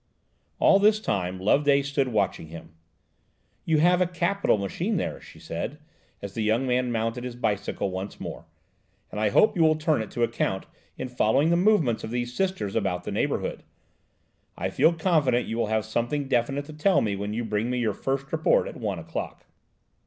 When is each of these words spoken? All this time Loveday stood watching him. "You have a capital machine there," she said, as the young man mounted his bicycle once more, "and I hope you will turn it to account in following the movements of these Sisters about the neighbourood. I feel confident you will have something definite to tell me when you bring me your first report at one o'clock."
All 0.57 0.79
this 0.79 0.99
time 0.99 1.39
Loveday 1.39 1.83
stood 1.83 2.07
watching 2.07 2.47
him. 2.47 2.71
"You 3.65 3.77
have 3.81 4.01
a 4.01 4.07
capital 4.07 4.57
machine 4.57 4.97
there," 4.97 5.21
she 5.21 5.37
said, 5.37 5.77
as 6.23 6.33
the 6.33 6.41
young 6.41 6.65
man 6.65 6.91
mounted 6.91 7.23
his 7.23 7.35
bicycle 7.35 7.91
once 7.91 8.19
more, 8.19 8.47
"and 9.11 9.19
I 9.19 9.29
hope 9.29 9.55
you 9.55 9.61
will 9.61 9.75
turn 9.75 10.01
it 10.01 10.09
to 10.09 10.23
account 10.23 10.65
in 10.97 11.07
following 11.07 11.51
the 11.51 11.55
movements 11.55 12.03
of 12.03 12.09
these 12.09 12.33
Sisters 12.33 12.75
about 12.75 13.03
the 13.03 13.11
neighbourood. 13.11 13.61
I 14.57 14.71
feel 14.71 14.91
confident 14.93 15.45
you 15.45 15.59
will 15.59 15.67
have 15.67 15.85
something 15.85 16.27
definite 16.27 16.65
to 16.65 16.73
tell 16.73 17.01
me 17.01 17.15
when 17.15 17.33
you 17.33 17.45
bring 17.45 17.69
me 17.69 17.77
your 17.77 17.93
first 17.93 18.31
report 18.31 18.67
at 18.67 18.77
one 18.77 18.97
o'clock." 18.97 19.45